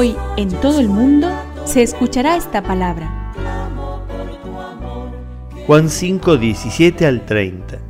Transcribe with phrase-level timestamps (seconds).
[0.00, 1.28] Hoy en todo el mundo
[1.64, 3.32] se escuchará esta palabra.
[5.66, 7.80] Juan 5, 17 al 30.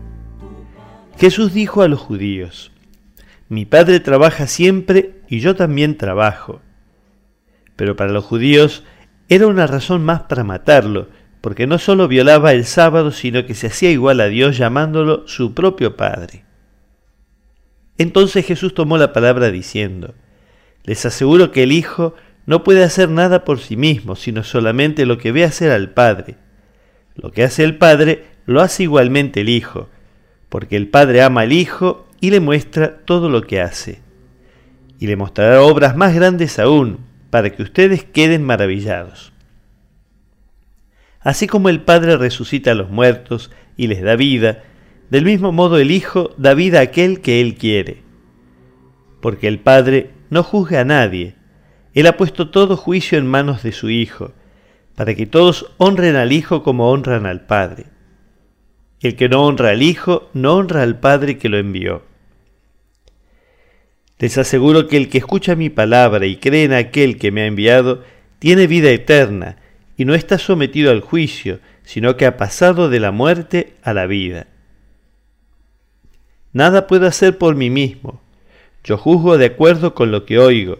[1.18, 2.72] Jesús dijo a los judíos,
[3.50, 6.62] Mi Padre trabaja siempre y yo también trabajo.
[7.76, 8.84] Pero para los judíos
[9.28, 11.10] era una razón más para matarlo,
[11.42, 15.52] porque no solo violaba el sábado, sino que se hacía igual a Dios llamándolo su
[15.52, 16.46] propio Padre.
[17.98, 20.14] Entonces Jesús tomó la palabra diciendo,
[20.88, 22.14] Les aseguro que el Hijo
[22.46, 26.36] no puede hacer nada por sí mismo, sino solamente lo que ve hacer al Padre.
[27.14, 29.90] Lo que hace el Padre lo hace igualmente el Hijo,
[30.48, 34.00] porque el Padre ama al Hijo y le muestra todo lo que hace.
[34.98, 39.34] Y le mostrará obras más grandes aún, para que ustedes queden maravillados.
[41.20, 44.62] Así como el Padre resucita a los muertos y les da vida,
[45.10, 48.04] del mismo modo el Hijo da vida a aquel que Él quiere.
[49.20, 51.34] Porque el Padre no juzga a nadie,
[51.94, 54.32] Él ha puesto todo juicio en manos de su Hijo,
[54.94, 57.86] para que todos honren al Hijo como honran al Padre.
[59.00, 62.02] El que no honra al Hijo no honra al Padre que lo envió.
[64.18, 67.46] Les aseguro que el que escucha mi palabra y cree en aquel que me ha
[67.46, 68.02] enviado,
[68.40, 69.56] tiene vida eterna,
[69.96, 74.06] y no está sometido al juicio, sino que ha pasado de la muerte a la
[74.06, 74.46] vida.
[76.52, 78.20] Nada puedo hacer por mí mismo.
[78.84, 80.78] Yo juzgo de acuerdo con lo que oigo,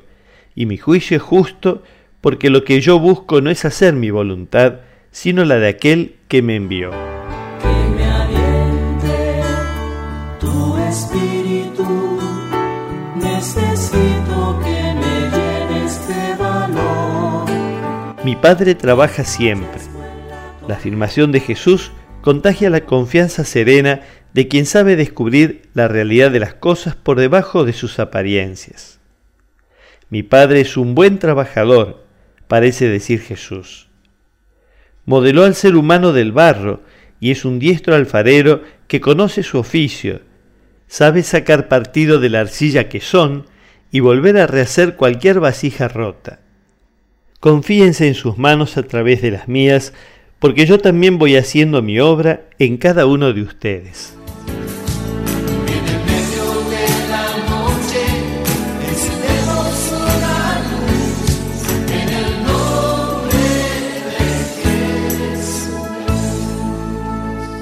[0.55, 1.83] y mi juicio es justo
[2.21, 4.81] porque lo que yo busco no es hacer mi voluntad,
[5.11, 6.91] sino la de aquel que me envió.
[6.91, 9.43] Que me aliente
[10.41, 12.19] tu espíritu.
[13.17, 17.51] Necesito que me llenes de valor.
[18.25, 19.81] Mi Padre trabaja siempre.
[20.67, 24.03] La afirmación de Jesús contagia la confianza serena
[24.35, 29.01] de quien sabe descubrir la realidad de las cosas por debajo de sus apariencias.
[30.11, 32.05] Mi Padre es un buen trabajador,
[32.47, 33.89] parece decir Jesús.
[35.05, 36.83] Modeló al ser humano del barro
[37.21, 40.23] y es un diestro alfarero que conoce su oficio,
[40.87, 43.47] sabe sacar partido de la arcilla que son
[43.91, 46.41] y volver a rehacer cualquier vasija rota.
[47.41, 49.93] Confíense en sus manos a través de las mías,
[50.39, 54.18] porque yo también voy haciendo mi obra en cada uno de ustedes.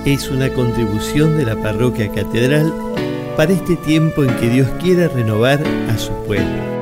[0.06, 2.72] Es una contribución de la parroquia catedral
[3.37, 6.75] para este tiempo en que Dios quiere renovar a su pueblo.